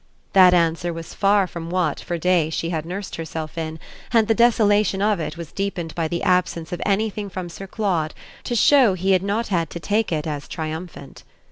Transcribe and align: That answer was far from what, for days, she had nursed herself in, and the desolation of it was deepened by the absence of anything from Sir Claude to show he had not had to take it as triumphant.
That 0.33 0.55
answer 0.55 0.91
was 0.91 1.13
far 1.13 1.45
from 1.45 1.69
what, 1.69 1.99
for 1.99 2.17
days, 2.17 2.55
she 2.55 2.71
had 2.71 2.87
nursed 2.87 3.17
herself 3.17 3.55
in, 3.55 3.77
and 4.11 4.27
the 4.27 4.33
desolation 4.33 4.99
of 4.99 5.19
it 5.19 5.37
was 5.37 5.51
deepened 5.51 5.93
by 5.93 6.07
the 6.07 6.23
absence 6.23 6.71
of 6.71 6.81
anything 6.87 7.29
from 7.29 7.49
Sir 7.49 7.67
Claude 7.67 8.15
to 8.45 8.55
show 8.55 8.95
he 8.95 9.11
had 9.11 9.21
not 9.21 9.49
had 9.49 9.69
to 9.69 9.79
take 9.79 10.11
it 10.11 10.25
as 10.25 10.47
triumphant. 10.47 11.23